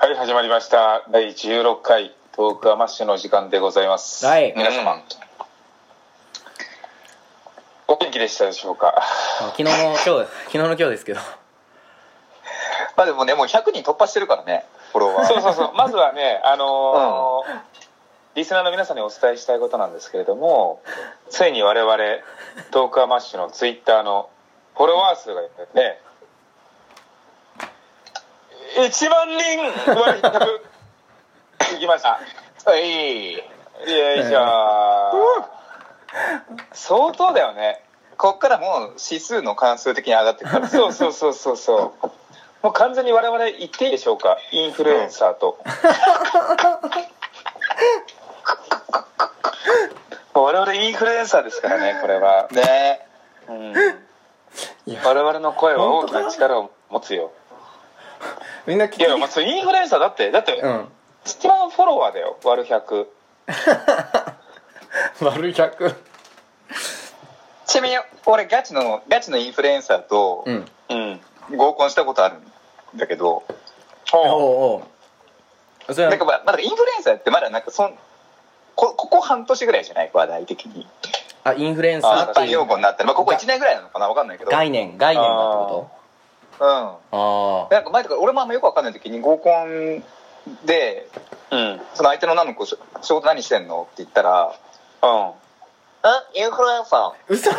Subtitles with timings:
[0.00, 1.04] はい、始まりました。
[1.10, 4.24] 第16回トークアマッシュの時間でございます。
[4.24, 5.02] はい皆様、
[7.88, 8.94] お元気でしたでしょうか？
[8.96, 9.02] あ
[9.56, 11.20] 昨日の今日昨日の今日ですけど
[12.96, 15.26] まあでもね、もう100人突破してるからね、フォロワー。
[15.26, 15.74] そうそうそう。
[15.74, 17.78] まずはね、あのー
[18.36, 20.80] リスナーの皆さんにお伝えしたいことなんですけれども、
[21.28, 21.96] ついに我々、
[22.70, 24.30] トークアマッシュのツイッターの
[24.76, 25.40] フォロワー数が
[25.74, 26.00] ね、
[28.78, 29.58] 1万人
[29.92, 32.20] 割り100いきました。
[32.64, 33.32] はい。
[33.34, 35.48] よいしょ
[36.72, 37.82] 相当だよね。
[38.16, 40.68] こっからもう指数の関数的に上がってくから。
[40.68, 42.06] そうそうそうそうそう。
[42.62, 45.58] もう完全に我々言っていいでしょうかインフルエンサーと。
[50.34, 52.48] 我々インフルエンサーですからね、これは。
[52.52, 53.00] ね
[53.48, 53.72] うん、
[55.04, 57.32] 我々の声は大きな力を持つよ。
[58.68, 60.88] みんな聞いや、まあ、それインフルエンサーだって、だって、うん。
[61.24, 63.06] 1万フォロワーだよ、割る100。
[65.24, 65.94] 丸100
[67.66, 70.68] ちなみに、俺ガチの、ガチのインフルエンサーとうん。
[70.90, 71.20] うん。
[71.56, 72.52] 合コンしたことあるん
[72.98, 73.42] だけど、
[74.12, 74.82] おお
[75.88, 75.94] う。
[75.94, 76.10] それは。
[76.10, 77.98] なんかまあ、まだインフルエンサーってまだなんかそん、
[78.74, 80.10] こここ半年ぐらいじゃない？
[80.12, 80.86] 話題的に。
[81.44, 82.50] あインフルエンサあ一般ーっていう。
[82.52, 84.08] 用語になったら、まあここ1年ぐらいなのかな？
[84.08, 84.50] わかんないけど。
[84.50, 85.68] 概念概念だってこうん。
[85.88, 85.97] と
[86.60, 86.96] あ
[87.70, 90.02] なんか前とか俺もあんまよくわかんない時に合コン
[90.64, 91.08] で、
[91.50, 91.56] う。
[91.56, 91.80] うん。
[91.94, 94.54] その相手の女の子、仕事何してんのって言ったら、
[95.02, 95.08] うん。
[96.02, 97.00] あ、インフルエンサー。
[97.00, 97.50] あ嘘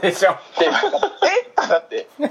[0.00, 0.66] でしょえ？
[0.66, 0.70] っ
[1.50, 2.08] てなって。
[2.18, 2.22] そ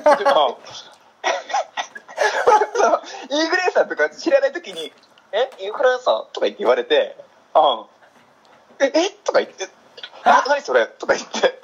[2.89, 4.91] のインフルエンサーとか知らない時に
[5.31, 5.50] 「え？
[5.59, 7.16] インフルエンサー?」とか言って言われて
[7.56, 7.86] うん。
[8.80, 8.91] 「え？
[8.94, 9.09] え？
[9.23, 9.67] とか言って
[10.23, 11.59] 「あ何それ?」とか言ってえ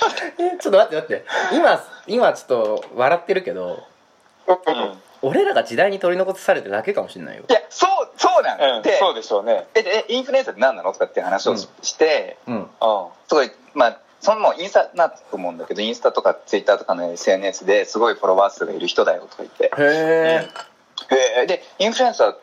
[0.60, 1.24] ちょっと待って待って。
[1.52, 3.84] 今今ちょっと笑ってるけど
[4.48, 5.02] うん。
[5.22, 7.44] 俺らが時代に取り残されてるだけかもしれないよ。
[7.48, 8.82] いやそうそうなんうん。
[8.82, 9.66] でそうでしょうね。
[9.74, 12.54] えでえインフルエンサーって何なのとかって話をし,、てうん。
[12.56, 12.66] うん。
[13.28, 19.64] すごいまあそのインスタなと思うんだけどインスタとかツイッターとかの SNS ですごいフォロワー数がいる人だよとか言って。
[19.64, 20.48] へえ
[21.38, 22.34] えーでインフルエンサー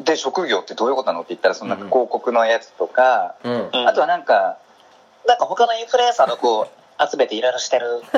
[0.00, 3.52] で職業ってどういうことなのって言ったらそのなんか広告のやつとか、うん。
[3.72, 4.58] うんあとはなんか、
[5.26, 8.02] なんか他のインフルエンサーの子を集めていろいろしてる。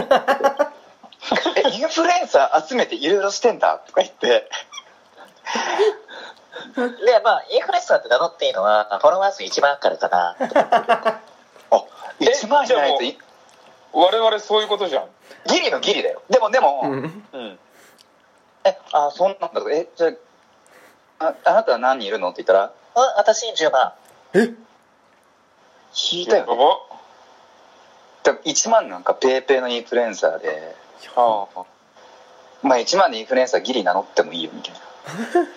[1.57, 3.79] え、インフルエンサー集めていろいろしてんだ？
[3.87, 4.49] とか言って。
[7.05, 10.37] で、まあ、インフルエンサーって名乗っていいのは、フォロワー数1万からかな。
[11.71, 11.85] あ、
[12.21, 13.19] 1万じゃないとい
[13.93, 15.09] 我々そういうことじゃん。
[15.47, 16.23] ギリのギリだよ。
[16.29, 17.59] でもでも、うんうん。
[18.65, 19.63] え、あ、そんなんだ。
[19.73, 20.11] え、じゃ
[21.19, 22.31] あ、ああなたは何人いるの？
[22.31, 23.93] って言ったら、あ、私10万。
[24.35, 26.53] 引いたよね。
[28.33, 28.39] ば。
[28.43, 30.75] でも1万なんかペーペーのインフルエンサーで、
[31.17, 31.65] ああ。
[32.63, 34.81] まあ1万でインフルエンサーギリ名乗ってもいいよみたいな。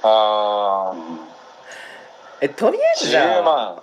[0.04, 0.94] あ
[2.42, 3.00] えとりあえあ。
[3.00, 3.82] ずじゃ10あ万。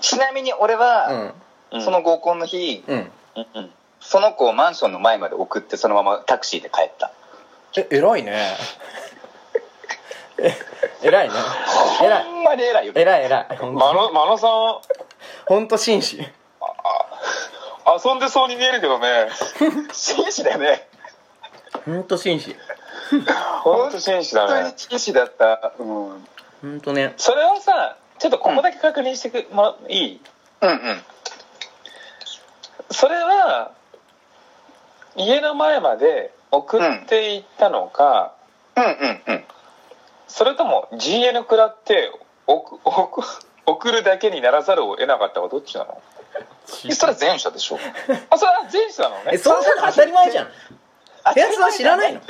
[0.00, 1.30] ちなみに俺は、
[1.72, 3.46] うんその合コンの日、うんうん。
[3.54, 3.70] うん。
[3.98, 7.10] その子をマンションの前まで送ってそのままタクシーで帰った。
[7.76, 8.56] え偉いね
[10.38, 10.54] え
[11.02, 11.34] 偉いね
[12.00, 13.00] 偉いほんまに偉いよね。
[13.00, 14.50] 偉い偉いほんまの、まのさん、
[15.46, 16.24] ほんと紳士
[18.02, 19.28] 遊んでそうに見えるけどね。
[19.92, 20.88] 紳士だよね。
[21.84, 22.56] ほんと紳士
[23.62, 24.74] ほんと紳士だ本当にね。
[24.76, 25.72] 紳士だった。
[25.78, 26.06] うん。
[26.10, 26.26] うん
[26.62, 30.20] ほんとねそれはさ、ちょっとここだけ確認してくもらいい？
[30.62, 31.02] うん。
[32.90, 33.72] それは、
[35.16, 38.32] 家の前まで送っていったのか、
[38.76, 39.44] うんうんうん。
[40.26, 42.10] それとも GN 食らって
[42.46, 43.22] 送送
[43.66, 46.00] 送るだけにならざるを得なかったかどっちなの？
[46.66, 47.78] それは前者でしょ。
[48.30, 50.48] あそれは前者なのねえそんなの当たり前じゃん
[51.36, 52.20] やつは知らないの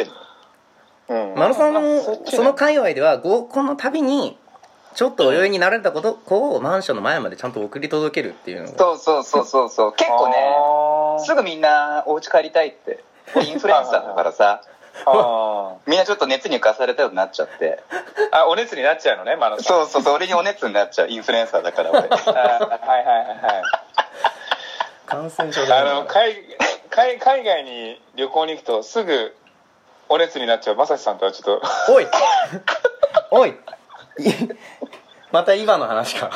[1.09, 1.35] うん。
[1.37, 4.39] マロさんまあのその界隈では合コンのたびに
[4.95, 9.93] ちょっとお酔いになられたこと子をマンションの前までちゃんと送り届けるっていうのがそうそうそうそうそう。
[9.93, 13.03] 結構ね、ねすぐみんなお家帰りたいって。
[13.43, 14.63] インフルエンサーだからさ、
[15.07, 17.83] あみんなちょっと熱に浮かされたようになっちゃって。
[18.33, 21.09] ーあお熱になっちゃうのねマノさんそうそうそう、俺にお熱になっちゃう。
[21.09, 22.01] インフルエンサーだから俺。
[22.07, 23.84] あはいはいはいはい
[25.07, 26.35] 感染症あだの海
[26.91, 29.35] 海海外に旅行に行くとすぐ
[30.09, 31.93] お熱になっちゃうまさしさんとはちょっと。
[31.93, 32.07] おい。
[33.31, 33.51] おい。
[33.51, 33.55] い
[35.33, 36.31] また今の話か。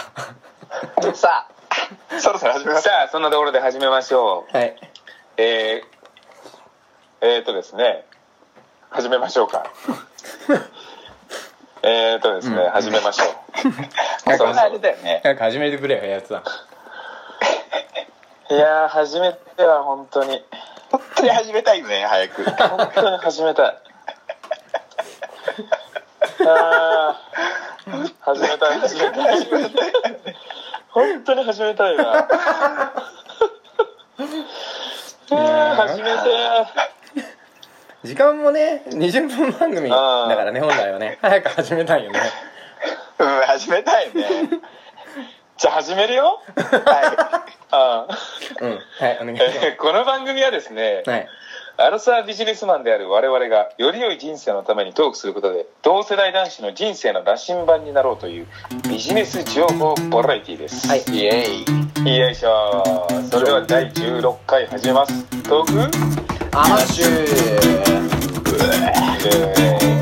[1.15, 2.85] さあ、そろそろ始めます。
[2.85, 4.57] さあそんなところで始めましょう。
[4.57, 4.77] はい。
[5.37, 8.05] えー、えー、とですね。
[8.91, 9.71] 始めましょうか。
[11.83, 12.71] えーとですね、うん。
[12.71, 13.29] 始めましょう。
[14.37, 15.21] そんなあれだよね。
[15.23, 16.43] 早く始めてくれよやつだ
[18.51, 20.43] いやー始めては本当に。
[20.91, 22.45] 本当に始めたいよね、早く。
[22.45, 23.77] 本当に始めたい。
[26.47, 29.47] あー始めたい始めたい。
[30.89, 32.29] 本当に始めたいわ。
[35.31, 36.19] あー始めて。
[38.05, 41.19] 時間もね20分番組だからね本来はね。
[41.21, 42.21] 早く始めたいよね。
[43.19, 44.25] うん始めたいね。
[45.59, 46.41] じゃあ始めるよ。
[46.57, 47.28] は
[47.71, 48.07] あ
[48.61, 48.71] うん。
[48.71, 51.29] はいお願いしー この番組はですねますはい。
[51.81, 58.47] アラサービジネスマンである我々がより良い人生のためにトークすることで同世代男子の人生の羅針盤になろうという
[58.89, 61.05] ビジネス情報バラエティです、はい。
[61.07, 61.47] いイエ
[62.05, 62.19] イ。
[62.19, 65.25] よいしょそれでは第16回始めます。
[65.49, 66.09] トーク。
[66.57, 67.89] アマッシュ
[69.19, 69.98] じ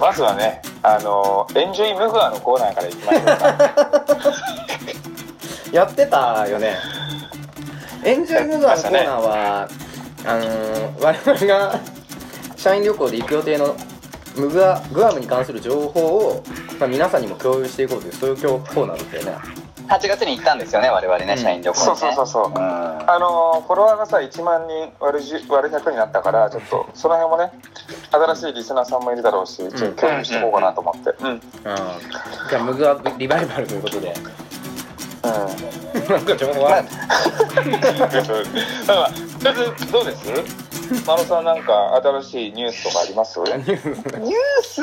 [0.00, 4.30] ゃまずはねあのエンジョイムグアのコーナーからいきましょうか。
[5.72, 6.76] やってたよね。
[8.02, 9.68] エンジョイムーバーのコーナーは、
[10.24, 11.78] あのー我々が
[12.56, 13.76] 社員旅行で行く予定の
[14.36, 16.42] ムグアグアムに関する情報を、
[16.78, 19.32] まあ、皆さんにも共有していこうというそういうコーナーだったよね。
[19.90, 21.38] 8月に行ったんですよね我々ね、うん。
[21.38, 22.46] 社員旅行に、そうね、そうそうそう。
[22.46, 22.56] うん。
[22.58, 27.52] あのフォロワーがさ1万人割る10割る100になったからちょっとその辺もね
[28.10, 31.10] 新しいリスナーさんもいるだろうしちょっと共有していこうかなと思って。
[31.20, 31.26] うん。
[31.26, 31.34] うん。
[31.34, 31.40] うん
[32.48, 34.14] じゃあムグアリバイバルということで。
[36.08, 36.82] なんか情報は、
[38.88, 40.24] まあまあとりあえずどうです？
[41.04, 43.38] 真野さんなんか新しいニュースとかあります？
[43.38, 43.76] ニュー
[44.62, 44.80] ス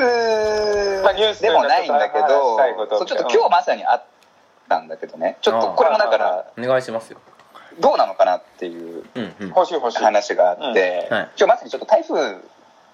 [1.02, 4.02] まあニュースでもないんだけ話どちょっと今日まさにあっ
[4.68, 5.38] たんだけどね。
[5.40, 7.18] ちょっとこれもだからお願いしますよ。
[7.80, 9.48] どうなのかなっていううんうん。
[9.48, 9.98] 欲しい欲しい。
[9.98, 11.16] 話があって、うん。
[11.16, 11.30] はい。
[11.36, 12.36] 今日まさにちょっと台風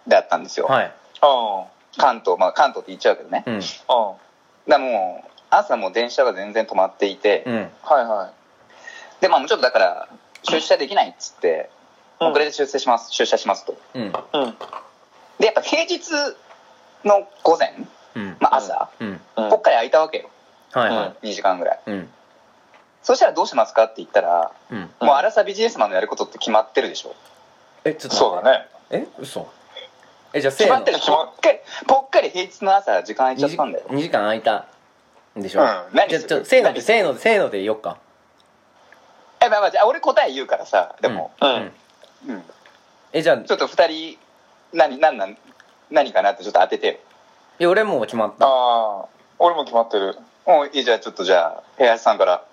[0.08, 0.84] だったんですよ、はい。
[0.86, 1.64] うん
[1.96, 2.38] 関東。
[2.38, 3.54] まあ関東って言っちゃうけどね、うん。
[3.54, 3.60] うん。
[4.68, 7.54] だもう朝も電車が全然止まっていて、うん。
[7.82, 8.32] はいは
[9.20, 9.22] い。
[9.22, 10.08] でまあもうちょっとだから
[10.42, 11.70] 出社できないっつって、
[12.20, 12.28] うん。
[12.28, 13.12] 遅れて出社します。
[13.12, 13.76] 出社しますと。
[13.94, 14.02] うん。
[14.02, 14.12] うん。
[15.38, 16.00] でやっぱ平日
[17.04, 17.74] の午前、
[18.14, 18.36] うん。
[18.40, 19.20] まあ、朝、うん。
[19.36, 19.50] うん。
[19.50, 20.30] ぽっかり空いたわけよ
[20.74, 21.28] はいはい。
[21.28, 21.80] 2時間ぐらい。
[21.86, 22.08] うん。
[23.02, 24.78] そしたらどうしますかって言ったら、うん。
[24.78, 27.14] うんもう荒さビジネスマンのやることって決まってるでしょ。
[27.84, 28.66] えちょっとそうだね。
[28.90, 29.48] え嘘。
[30.32, 30.74] えじゃあせーの。
[30.74, 33.84] 決まってるぽっかりぽっかり平日の朝時間空いちゃ2時ったんだよ。
[33.88, 34.66] 2時間空いた
[35.38, 35.66] んでしょ、うん。
[35.92, 37.98] 何じゃせーのでせーのでせーので言おっか。
[39.40, 41.52] えまあまあじゃあ俺答え言うからさでも、ううん。
[41.52, 41.72] ん。
[42.28, 42.44] うん。
[43.12, 43.36] えじゃあ。
[43.36, 44.18] いちょっと2人
[44.72, 45.36] 何何何
[45.90, 46.94] 何かなってちょっと当ててよ。
[47.58, 48.46] や俺もう決まった。
[48.46, 49.06] ああ
[49.38, 50.16] 俺も決まってる
[50.46, 52.44] おいいじゃあちょっとじゃあ部屋さんから。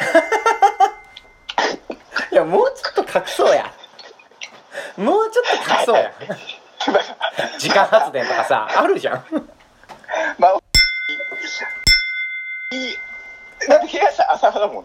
[2.32, 3.72] いやもうちょっと隠そうや。
[4.96, 6.12] もうちょっと隠そうや。
[7.58, 9.24] 時間発電とかさあるじゃん。
[10.38, 10.56] まあ
[12.72, 12.98] いい。
[13.68, 14.84] だって部屋さん朝派だもん。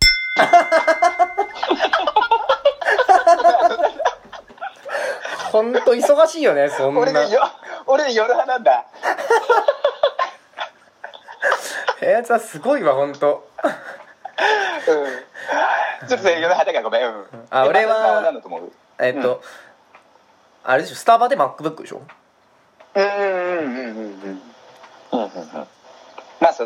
[5.52, 7.02] ほんと忙しいよねそんな。
[7.02, 7.12] 俺
[7.88, 8.86] 俺で夜派なんだ
[12.10, 13.48] やつはすごいわほんと。
[16.02, 16.08] うん。
[16.08, 18.72] ちょっとそれ夜派だからごめん、うん、あ俺はえ松田さん何だと思う？
[19.00, 19.42] えっと、
[20.64, 22.02] あれでしょスタバで MacBook でしょ？
[22.96, 24.42] うんうんうんうんうんうん。
[25.14, 25.30] うんうん
[26.42, 26.66] まあさ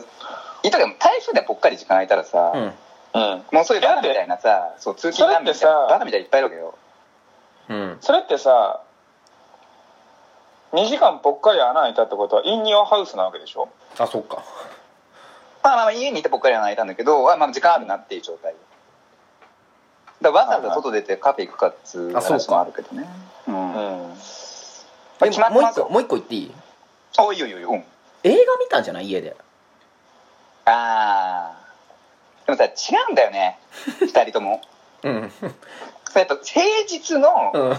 [0.63, 2.61] 言ったけど台風でぽっかり時間空いたらさ、うん。
[2.61, 3.43] うん。
[3.51, 6.77] もうそういうバカみたいなさそう通勤なんみたいなバカみたいにいっぱいいるわけよ。
[7.69, 7.97] うん。
[8.01, 8.81] それってさ
[10.73, 13.69] 2時間ぽっかり穴開いたってことはインニオハウスなわけでしょ？
[13.97, 14.43] あそっか
[15.63, 18.53] まあまあまあ家にいてぽっかりは泣いたんだけどあまあ時間あるなっていう状態。
[20.21, 23.07] だわざわざ外出てカフェ行くかっつう話もあるけどね。
[23.47, 23.55] うん。
[23.55, 24.09] うん。
[24.09, 24.15] も
[25.21, 26.51] う一個もう一個言っていい？
[27.17, 27.83] おいいよいいようん。
[28.23, 29.05] 映画見たんじゃない？
[29.09, 29.35] 家で。
[30.65, 31.59] ああ
[32.45, 32.69] でもさ違
[33.09, 33.59] うんだよね。
[33.99, 34.61] 二人とも。
[35.03, 35.21] うん。
[36.15, 37.77] やっぱ平日の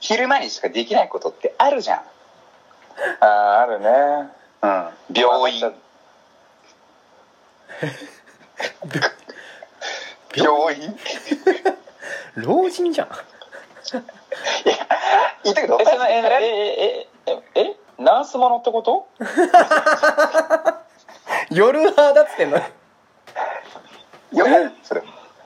[0.00, 1.98] 昼間にしかできないことってあるじゃん。
[3.20, 3.88] あああるね。
[4.62, 4.88] うん。
[5.14, 5.74] 病院
[10.34, 10.96] 病院？
[12.36, 13.08] 老人じゃん。
[13.08, 13.10] い
[14.68, 14.76] や
[15.44, 19.06] 言ったけどえそのええええええナースものってこと
[21.50, 22.58] 夜派だっつってんの
[24.32, 25.02] 夜それ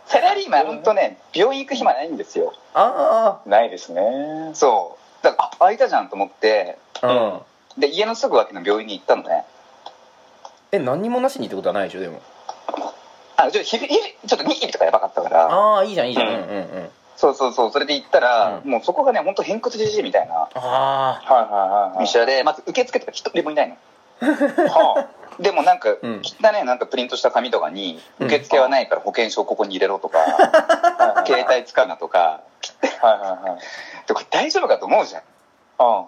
[0.06, 7.42] サラリーマン本当ね病院行く暇ないんですよあないですねそうだからあ空いたじゃんと思ってあ
[7.76, 9.44] うんで家のすぐ脇の病院に行ったのね
[10.72, 12.20] え何にもなしにってことはないでしょでも。
[13.36, 15.46] あちょっと昼昼ちょっとニキビとかやばかったから。
[15.46, 16.28] ああいいじゃんいいじゃん。
[16.28, 16.88] ううんんうんうん。
[17.16, 18.70] そうそうそうそれで行ったら、うん。
[18.70, 20.48] もうそこがね本当偏屈じじいみたいな。
[20.54, 22.04] あはいはいはいはい。
[22.04, 23.76] 医者でまず受付とか一人もいないの。
[24.20, 25.08] は
[25.38, 26.22] でもなんか、うん。
[26.24, 28.26] 汚ねなんかプリントした紙とかに、うん。
[28.26, 30.18] 受付はないから保険証ここに入れろとか、
[31.26, 32.40] 携帯使うなとか、は
[33.02, 33.60] いはいはい。
[34.08, 35.22] でこれ大丈夫かと思うじゃん。
[35.78, 36.06] うん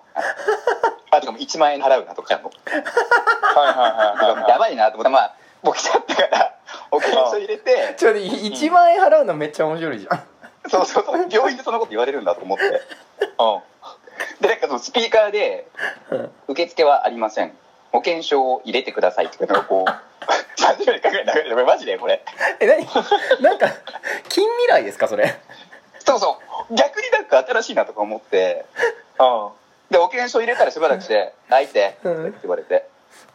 [1.11, 2.51] あとかも1万円払うなとかも。
[2.61, 6.55] はいはいはいはいやばいなと思って、まあ、もう来ちゃったから、
[6.91, 10.23] 保険証入れて、ちょっと1万円払うのめっちゃ面白いじゃん
[10.69, 12.65] そうそうそう、病院でそんなこと言われるんだと思って。
[12.65, 12.81] うん
[14.41, 15.67] で、なんかそのスピーカーで、
[16.49, 17.57] 受付はありません。
[17.93, 21.65] 保険証を入れてくださいっていうのがこう、30秒かぐらい流れてる。
[21.65, 22.23] マジでこれ。
[22.61, 22.85] え何
[23.41, 23.69] なんか
[24.29, 25.35] 近未来ですかそれ？
[26.01, 26.39] そうそ
[26.71, 26.75] う。
[26.75, 28.67] 逆になんか新しいなとか思って、
[29.19, 29.49] うん
[29.91, 32.35] で、保険証入れたらしばらくして、開いて、ってうん。
[32.43, 32.89] 言われて。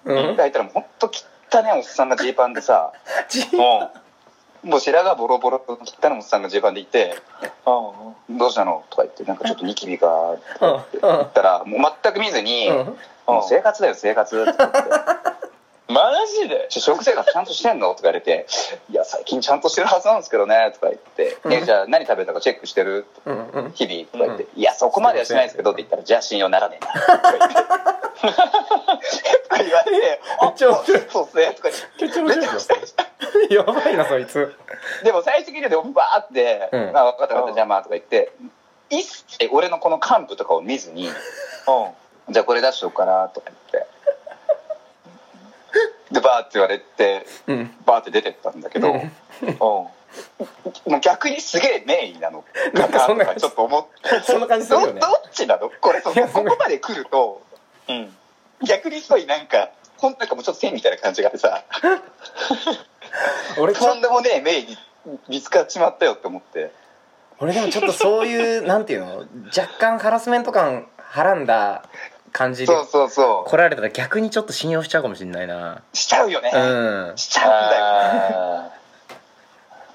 [0.05, 0.35] うん。
[0.37, 1.11] 開いたらもうほんと
[1.51, 2.93] 汚ねおっさんがジーパンでさ、
[3.29, 3.55] じう
[4.67, 4.69] ん。
[4.69, 7.15] もう白髪ボロボロと汚ねおっさんがジーパンでいて、
[8.27, 8.37] うん。
[8.37, 8.83] どうしたの？
[8.89, 12.75] とか言って、なんかちょっとニキビが、って言ったら、もう全く見ずに、うん。
[13.27, 14.35] もう生活だよ、生活。
[14.41, 14.77] って言って
[15.93, 16.65] マジで？
[16.69, 17.89] 食生活ちゃんとしてんの？
[17.89, 18.47] とか言われて、
[18.89, 21.51] いや、最近ちゃんとしてるはずなんですけどね、とか言って、うん。
[21.51, 23.05] ね、じゃあ何食べたかチェックしてる？
[23.75, 26.91] 日々とか言って、いや、そこまではしないですけどって言ったら、じゃあ信用ならねえな。
[26.91, 27.55] とか言って。
[29.63, 30.53] 言われて、めっ
[31.09, 31.69] そうっすね、とか
[31.99, 32.17] 言っ
[33.47, 33.53] て。
[33.53, 34.53] やばいなそいつ。
[35.03, 36.97] でも最終的にはでもバーって、うん。
[36.97, 38.31] あ分かった分かった、じゃあまあとか言って、
[38.89, 41.13] 一切俺のこの幹部とかを見ずに、うん。
[42.33, 43.92] じゃあこれ出しとくから、とか言って。
[46.11, 47.71] で、バーって言われて、うん。
[47.85, 49.11] バーって出てったんだけど、うん。
[49.47, 49.57] うん。
[49.57, 49.91] も
[50.87, 52.43] う逆にすげえ名医なの。
[52.73, 55.71] なんかなとかちょっと思って そんな感じするよねどどっちなの？
[55.81, 57.41] これここまで来ると
[57.89, 58.15] うん。
[58.67, 61.63] 逆にすごいなんかほんなんかもうちょっと線みたいな感じがあってさ。
[63.57, 64.77] 俺とんでもねえ名医に
[65.27, 66.71] 見つかっちまったよって思って。
[67.39, 69.25] 俺でもちょっとそういうなんていうの？
[69.57, 71.83] 若干ハラスメント感はらんだ
[72.33, 73.49] 感じでそうそうそう。
[73.49, 75.81] 来られたら逆にちょっと信用しちゃうかもしんないな。
[75.93, 77.13] しちゃうよね、うん。
[77.15, 78.69] しちゃうんだよあ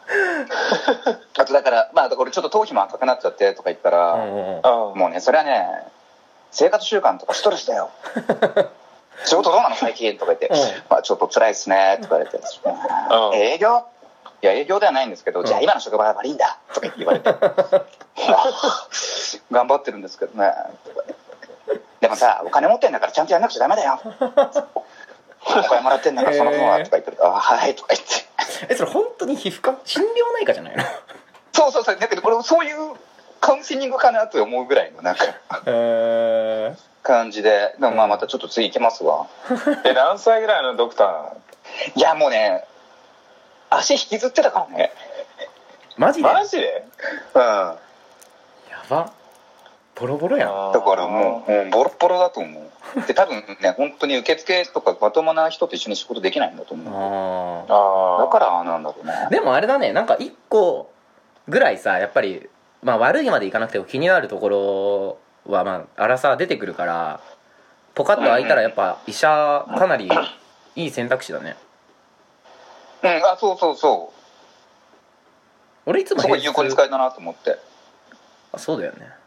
[1.38, 5.68] あとだからまあ俺ちょっと頭皮も赤くなっちゃってとか言ったら、うんうんもうねそれはね
[6.50, 7.90] 生活習慣とかストレスだよ。
[9.24, 10.56] 仕事どうなの最近とか言って、うん。
[10.88, 13.34] まあちょっと辛いっすねとか言って、うん。
[13.34, 13.84] 営業？
[14.40, 15.46] いや営業ではないんですけど、うん。
[15.46, 17.34] じゃあ今の職場が悪いんだとか言われて。
[19.50, 20.52] 頑張ってるんですけどね。
[20.84, 21.07] とか
[22.08, 24.00] でもさお金持ってんだからちゃんとやんなくちゃダメだよ。
[24.02, 28.06] お金もらってんだからその分はとか言ってるあはいとか言って。
[28.70, 29.78] えそれ本当に皮膚科？
[29.84, 30.06] 心療
[30.40, 30.82] 内科じゃないの？
[31.52, 32.76] そうそうそうだけどこれそういう
[33.40, 35.30] カウンセリングかなと思うぐらいのなんかへ
[35.66, 37.76] え感じで。
[37.78, 39.26] でもまあまたちょっと次行きますわ。
[39.84, 41.98] え何歳ぐらいのドクター？
[41.98, 42.64] いやもうね
[43.68, 44.92] 足引きずってたからね。
[45.98, 46.32] マジで？
[46.32, 46.86] マジで？
[47.34, 47.42] うん。
[47.42, 47.76] や
[48.88, 49.12] ば
[49.98, 50.72] ボロボロやん。
[50.72, 52.68] だからもう、うん、ボロッボロだと思う。
[53.06, 57.66] で多分ね本当に受付とかまともな人と一緒に仕事できないんだと思う。
[57.68, 60.90] あああだからなんだろうねーでもあれだねなんか一個
[61.48, 62.48] ぐらいさやっぱり
[62.82, 67.20] まあ悪いまでいかなくても気になるところはまあ荒さ出てくるから
[67.94, 70.08] ポカッと開いたらやっぱ医者かなり
[70.76, 71.56] いい選択肢だね。
[73.02, 74.12] うんあそうそうそ
[75.86, 77.58] 俺いつもうすごい有効に使えたなと思って。
[78.52, 79.17] あそうだよね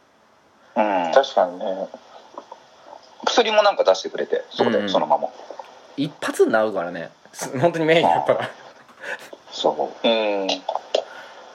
[0.76, 1.12] うん。
[1.14, 1.88] 確かにね。
[3.26, 4.90] 薬もなんか出してくれてそこで、うん。
[4.90, 5.30] そのまま。
[5.98, 7.12] 一発になるからね。
[7.34, 8.50] す本当にメインやったら
[9.52, 10.08] そう。
[10.08, 10.48] うん。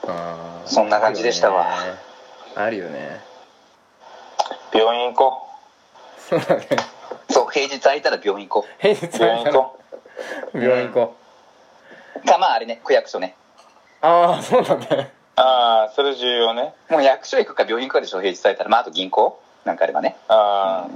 [0.07, 0.67] あー。
[0.67, 1.67] そんな感じでしたわ。
[2.55, 3.21] あるよね。
[4.73, 5.47] 病院行こ
[6.29, 6.67] そうだね。
[7.29, 9.79] そう平日空いたら病院行こ平日う病院行こ
[10.53, 11.15] 病院行こ
[12.23, 12.27] う。
[12.27, 13.35] かまああれね区役所ね。
[14.01, 14.87] うああそうだね。
[14.89, 16.73] うああそれ重要ね。
[16.89, 18.69] もう役所行くか病院行くかでしょ平日空いたら。
[18.69, 19.41] まああと銀行。
[19.63, 20.17] なんかあればね。
[20.27, 20.87] あ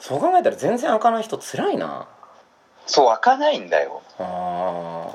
[0.00, 2.08] そう考えたら全然開かない人つらいな。
[2.86, 4.02] そう開かないんだよ。
[4.18, 5.08] あ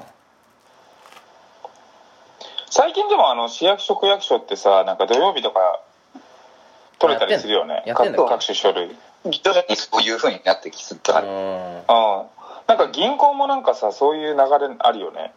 [2.69, 5.81] 最近でもあの市役所区役所ってさなんか土曜日とか
[6.99, 7.83] 取れたりするよね。
[7.85, 8.19] やってんの？
[8.19, 8.85] 各各種書類。
[8.85, 8.97] うん
[9.31, 11.27] 徐々にそういうふうになってきつつあある
[12.67, 15.33] なんか銀行もなんかさそういう流れあるよね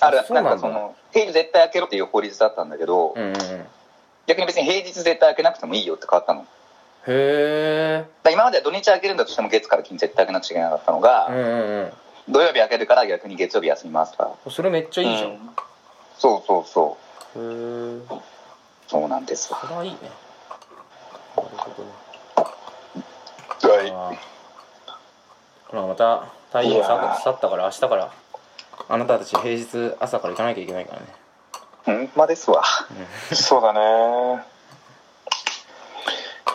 [0.00, 3.36] あるなそうなんかその平日絶対開けろっていう法律だったんだけど、うんうんうん。
[4.26, 6.46] 逆に別に平日絶対開けなくてもいいよって変わったの。
[7.08, 12.32] へら今までは土日開けるんだとしても月から金絶対開けなくちゃいけなかったのが、えうんうん。
[12.34, 14.30] 土曜日開けるから逆に月曜日休みますとか。
[14.44, 15.50] うんそれめっちゃいいじゃん、へうん。
[16.18, 16.96] そうそうそ
[17.36, 18.02] えう
[18.88, 19.52] そうなんです。
[19.52, 19.88] わそれはい。
[19.88, 19.98] いね
[21.36, 21.84] なるほど。
[21.84, 21.90] ね
[23.90, 24.16] はあー
[25.70, 26.86] ほらまた太陽いやー
[27.16, 28.12] さ去ったから明日から
[28.88, 31.06] あなたたち平日朝から行かなきゃいけないからね。
[31.08, 31.10] い
[31.86, 32.62] ほんまですわ。
[33.32, 34.44] そうだね。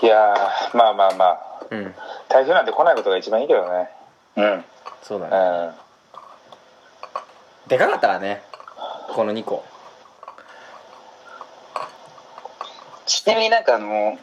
[0.04, 1.66] いやーまあまあまあ。
[1.70, 1.96] うん。
[2.30, 3.90] 台風なんて来ないことが一番いいけどね。
[4.38, 4.66] うん。
[5.04, 5.74] そうだうねん。
[7.68, 8.42] でかかったからね
[9.13, 9.63] この2個。
[13.06, 14.18] ちなみになんかあの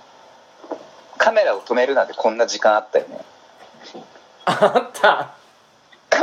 [1.18, 3.20] カメラを止めるなんてこんな時間あったよね。
[4.46, 5.00] あった。
[5.00, 5.37] カ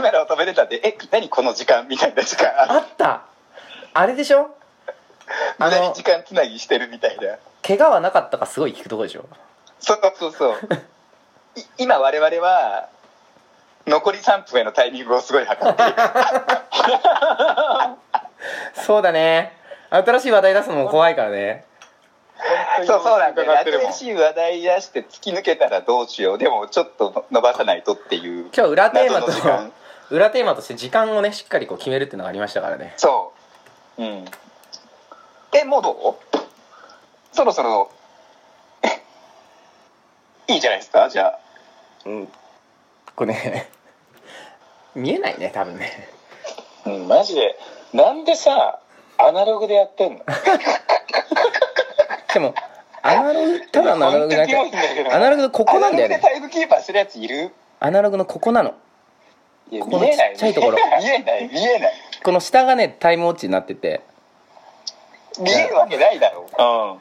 [0.05, 2.47] メラを止めてたんでえ何この時間みたいな時間。
[2.49, 3.25] ああった。
[3.93, 4.55] あれでしょ？
[5.57, 7.37] 無駄に時間つなぎしてるみたいな。
[7.65, 9.25] 怪我はなかったかすごい聞くとこでしょ？
[9.79, 10.57] そうそうそう。
[11.59, 12.89] い今我々は
[13.87, 15.93] 残り3分へのタイミングをすごい測っている。
[18.85, 19.53] そうだね。
[19.89, 21.65] 新しい話題出すのも怖いからね。
[22.85, 23.57] そうそうなんだよね。
[23.81, 26.37] 新しい話題出して突き抜けたらどうしよう。
[26.37, 28.49] でもちょっと伸ばさないとっていう。
[28.55, 29.71] 今日裏テーマと謎の時間
[30.11, 32.93] 裏テーマとして時間をねしっかりこう決めるっていうのがありましたからね。
[32.97, 33.33] そ
[33.97, 34.03] う。
[34.03, 34.25] うん。
[35.53, 36.15] えもうどう？
[37.35, 37.89] そろそろ。
[40.47, 41.09] いいじゃないですか？
[41.09, 41.39] じゃあ。
[42.05, 42.31] うん。
[43.15, 43.69] これね。
[44.95, 46.09] 見えないね多分ね。
[46.85, 47.57] うんマジで。
[47.93, 48.79] なんでさ
[49.17, 50.25] アナログでやってんの？
[52.33, 52.53] でも
[53.01, 56.15] アナログただのアナログじゃなくてアナログのここなんだよね。
[56.15, 57.53] アナログでタイムキーパーしてるやついる？
[57.79, 58.73] アナログのここなの
[59.71, 60.77] いやこの見えないちっちゃいところ。
[60.99, 61.93] 見えない見えない。
[62.23, 64.01] この下がねタイムウォッチになってて。
[65.39, 66.99] 見えるわけないだろ。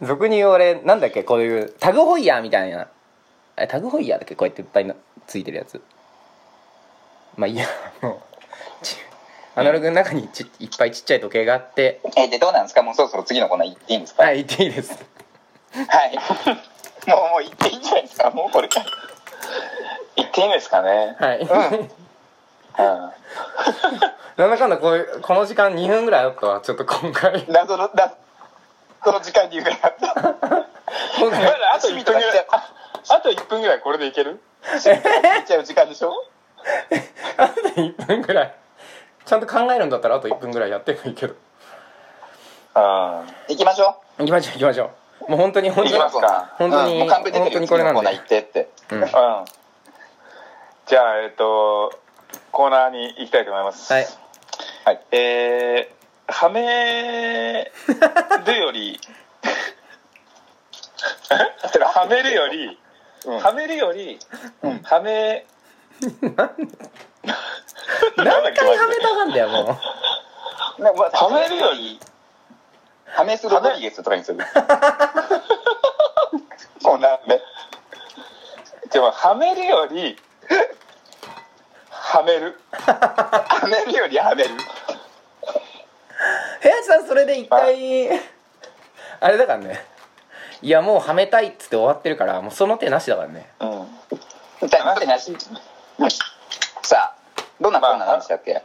[0.00, 0.06] うん。
[0.06, 2.88] 俗に言う俺なんだっけこういうタグホイヤーみたいな。
[3.56, 4.94] あれタグホイヤーだっけこうやっていっぱいな
[5.26, 5.80] ついてるやつ。
[7.36, 7.66] まあいいや
[8.00, 8.18] もう
[8.84, 8.96] ち
[9.54, 12.00] アナログの中にちいっぱいちっちゃい時計があって。
[12.16, 12.82] えでどうなんですか？
[12.82, 14.24] もうそろそろ次のコーナー行っていいんですか？
[14.24, 14.98] はい言っていいです。
[15.88, 16.16] はい。
[17.08, 18.30] もうもう行っていいんじゃないですか？
[18.30, 18.68] もうこれ。
[18.68, 18.86] から
[20.16, 21.14] 言っていいんですかね？
[21.20, 21.90] はい、うんうん
[22.76, 27.44] なんだかんだこういうこの時間2分ぐらいあったわちょっと今回。
[27.48, 28.14] 謎の謎
[29.12, 29.76] の時間に言うから
[31.74, 32.72] あと1分ぐらいあ
[33.14, 34.40] あと1分ぐらいこれでいける？
[34.66, 36.12] 言っちゃう時間でしょ？
[37.38, 38.54] あと1分ぐらい。
[39.24, 41.34] ちゃんと考えるんだったらあと1分ぐらいやってもいいけど。
[41.34, 44.22] うん行きましょう。
[44.22, 44.90] 行きましょう行きましょ
[45.28, 45.30] う。
[45.30, 48.00] もう本当に本当に本当にうん本当にこれなんで。
[48.00, 48.68] 次のコーナー行ってって。
[48.90, 49.02] うん。
[49.02, 49.08] うん。
[50.86, 51.92] じゃあえっと
[52.56, 53.92] コーナーに行きたいと思います。
[53.92, 54.06] はい。
[54.86, 55.00] はい。
[55.10, 57.70] えー、はめ
[58.46, 58.98] るより
[61.94, 62.80] はめるより、
[63.26, 63.38] うん。
[63.40, 64.18] はめるより、
[64.62, 64.82] うん。
[64.82, 65.44] はめ
[66.00, 66.24] 何
[68.54, 69.78] 回はめたがんだよも
[70.78, 70.82] う。
[70.82, 72.00] なまはめるより
[73.04, 74.38] ハメスロドリゲスとかにする。
[76.82, 77.42] コーナーね
[78.90, 80.18] でもはめるより
[82.16, 82.58] はめる。
[82.72, 84.50] はめるよりはめる。
[86.62, 88.08] 林さんそれで一回
[89.20, 89.84] あれだからね。
[90.62, 93.50] いやもうはめたいっつって終わってるからもうその手なしだからね。
[93.60, 93.68] うん。
[94.68, 95.36] だってなし。
[96.82, 97.16] さあ
[97.60, 98.62] どんなコーナーなんでしたっけ、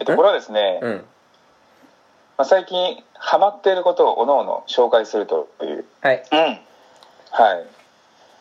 [0.00, 1.04] えっとこれはですね、うん。
[2.38, 6.24] まあ、最近ハマっていることをおのおの紹介するという、はい。
[6.32, 6.38] うん。
[6.38, 7.66] はい、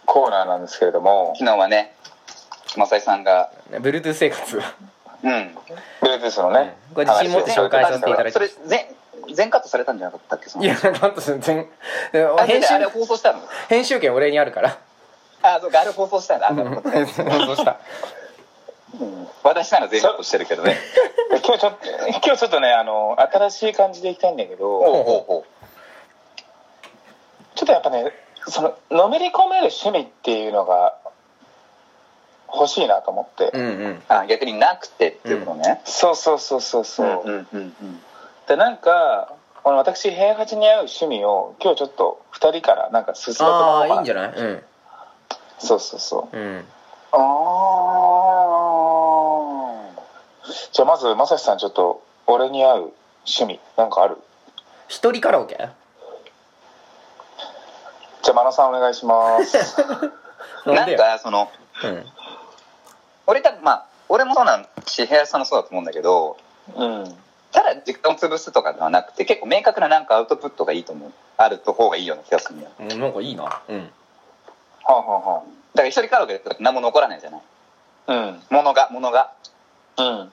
[0.08, 1.36] コーナーなんですけれども。
[1.38, 1.96] 昨日はね
[2.78, 3.52] 正井さんが。
[3.72, 4.60] Bluetooth 生活う
[5.30, 5.58] ん。
[6.02, 8.86] Bluetooth のね、これ自信持って紹介させていただきそれ全
[9.34, 10.50] 全カットされたんじゃなかったっけ？
[10.50, 10.66] その。
[10.66, 11.68] いやなんと全然。
[12.38, 13.40] あ編編集あれ集放送したの？
[13.70, 14.78] 編集権俺にあるから。
[15.42, 16.50] あそうかあれ放送したんだ。
[16.50, 17.80] あなるほどねそうした
[19.44, 20.78] 私なら全カットしてるけどね。
[21.32, 25.44] で今日ちょっと今日ちょっとねあの新しい感じでいきたいんだけど
[27.56, 28.12] ちょっとやっぱね
[28.48, 30.98] そののめり込める趣味っていうのが
[32.56, 33.92] 欲しいなと思って、うんうん。
[33.92, 38.02] うあ逆になくてっていうことね、そうそうそうそうそう、うんうんうん。
[38.48, 43.88] でなんかこの私平八に合う趣味を今日ちょっと2人からなんか進めてもらおうかな。
[43.88, 44.30] いああいんじゃない？
[44.30, 44.64] うん。
[45.60, 46.38] そうそうそう。
[46.38, 46.66] うん。
[47.12, 47.18] あ
[50.72, 52.94] じゃあまずまさしさんちょっと俺に合う
[53.26, 54.18] 趣味なんかある？
[54.88, 55.56] 一人カラオケ？
[58.22, 59.82] じゃあ真野さんお願いします。
[59.82, 59.86] あ
[60.68, 61.50] なんなんでよかその
[61.84, 62.06] うん
[63.28, 66.38] 俺多分まあ俺もそうなんし部屋さんもそうだと思うんだけど
[66.76, 67.16] うん
[67.52, 72.72] ただ時間を潰すとかではなくて結構明確ななんかアウトプットがいいと思うあると方がいいような気がするんだよ。
[72.80, 73.44] だうんなんかいいな。
[73.44, 73.80] うん。
[73.80, 73.90] は
[74.88, 75.44] あは
[75.76, 77.42] から一人カラオケだと何も残らないじゃない。
[78.08, 78.42] あはあうん。
[78.50, 79.32] ものがものが。
[79.98, 80.32] うん。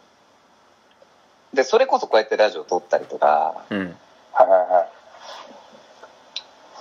[1.54, 3.64] でそれこそこうやってラジオ撮ったりとか。
[3.70, 3.78] うん。
[4.32, 4.88] はいはいは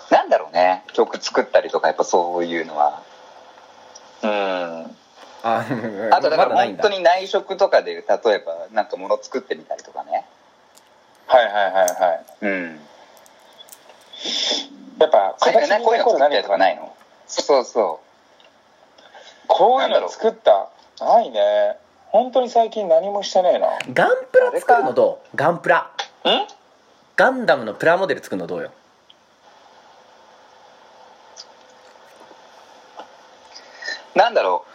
[0.10, 0.14] い。
[0.14, 0.84] なんだろうね。
[0.94, 3.02] 曲作ったりとかやっぱそういうのは。
[4.24, 4.96] うん
[5.44, 5.66] あ
[6.12, 10.26] あとだから本当に内職とかで例えばなんか物作ってみたりとかね。
[11.26, 12.46] はいはいはいはい。
[12.46, 12.80] うん。
[15.00, 16.58] やっぱこういうの形にこういうの作ったり何とか。
[16.58, 16.96] ないの？
[17.28, 18.02] そうそ
[19.48, 20.70] こういうの作った。
[21.00, 21.78] ないね。
[22.10, 23.68] 本当に最近何もしてねえな。
[23.94, 25.38] ガンプラ作るのどう？
[25.38, 25.78] ガンプラ。
[25.80, 25.88] ん
[27.16, 28.72] ガンダムのプラモデル作るのどうよ？
[34.14, 34.71] なんだろう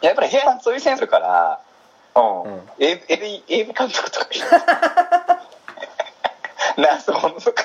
[0.00, 1.60] やっぱり平安そういうセンスあるから
[2.16, 4.26] うん、うん AV, AV, 監督とか
[6.76, 7.64] ナースものとか。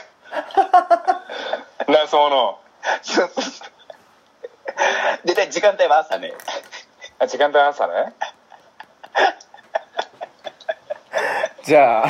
[1.88, 2.60] なその
[3.02, 5.28] そうそうそう。
[5.28, 6.34] でで時間帯は朝ね。
[7.19, 8.13] あ時間帯朝ね。
[11.63, 12.10] じゃあ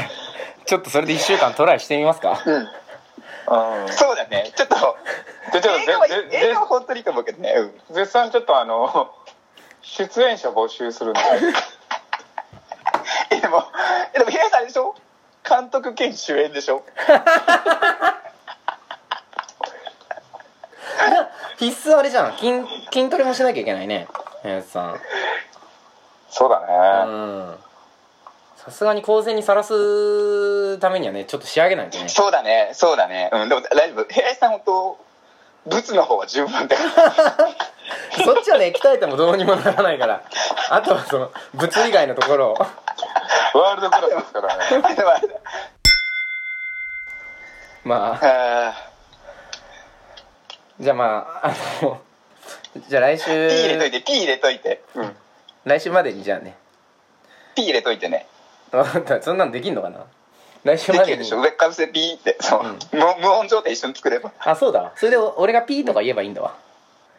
[0.66, 2.42] ちょっとそれで1週間トライしてみますか。
[2.46, 2.56] うん。
[2.56, 2.60] う
[3.86, 3.94] ん。
[3.94, 4.52] そうだね。
[4.56, 4.98] ちょっと
[5.52, 7.54] でちょっと映画はぜぜ映画は本当にいいと思うけどね、
[7.90, 9.14] うん、絶賛ちょっとあの
[9.84, 11.19] 出演者募集するんで。
[13.30, 13.63] えでも
[14.13, 14.96] えでも平安さんでしょ？
[15.48, 16.84] 監督兼主演でしょ？
[21.58, 22.34] 必須あれじゃん。
[22.38, 22.52] 筋
[22.91, 24.08] 筋トレもしなきゃいけないね。
[24.43, 25.00] 林さん。
[26.30, 27.13] そうだうね、
[27.54, 27.58] ん。
[28.58, 32.08] さすがに公然にさらすためにはねちょっと仕上げないとね。
[32.10, 32.72] そうだね。
[32.74, 33.30] そうだね。
[33.32, 33.50] うん。
[33.50, 34.06] でも大丈夫。
[34.12, 34.98] 平安さん本当
[35.65, 37.38] 物の方は十分だから
[38.23, 40.23] そっちはね鍛えてもどうにもならないから。
[40.69, 42.54] あとはその物以外のところを。
[42.54, 44.63] ワールドクラスですからね。
[44.84, 45.19] あでもあ。
[45.19, 45.36] れだ
[47.84, 48.73] まああ
[50.80, 51.06] じゃあま
[51.43, 52.02] ああの
[52.88, 53.30] じゃあ来週。
[53.30, 54.84] ー P 入れといて P 入れといて。
[54.95, 55.15] うん。
[55.65, 56.58] 来週までにじゃあね。
[57.56, 58.28] P 入れといてね。
[59.21, 60.06] そんなのできんのかな？
[60.63, 61.08] 来週までに。
[61.08, 61.41] できるでしょ。
[61.41, 62.38] 上からせ P って。
[62.39, 64.32] そう、無無音状態一緒に作れば。
[64.39, 64.82] あそうだ。
[64.82, 66.56] わそれで俺がピーとか言えばいいんだわ。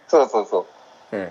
[0.08, 0.66] そうそうそう
[1.14, 1.20] うん。
[1.20, 1.30] うん。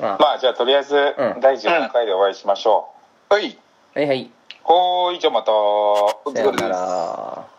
[0.00, 1.40] まあ、まあじゃあとりあえずうん。
[1.40, 2.88] 第17回でお会いしましょ
[3.30, 3.56] はい
[3.94, 4.22] はいはい。
[4.22, 4.28] う、
[4.62, 5.52] ほーいじゃあまた。
[5.52, 7.53] お疲れですら